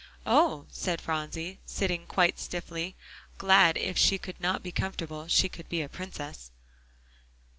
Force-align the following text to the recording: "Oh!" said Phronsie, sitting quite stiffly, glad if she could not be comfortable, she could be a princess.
"Oh!" 0.25 0.65
said 0.71 0.99
Phronsie, 0.99 1.59
sitting 1.63 2.07
quite 2.07 2.39
stiffly, 2.39 2.95
glad 3.37 3.77
if 3.77 3.99
she 3.99 4.17
could 4.17 4.41
not 4.41 4.63
be 4.63 4.71
comfortable, 4.71 5.27
she 5.27 5.47
could 5.47 5.69
be 5.69 5.83
a 5.83 5.87
princess. 5.89 6.49